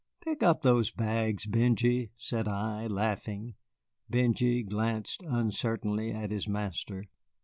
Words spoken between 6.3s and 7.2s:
his master.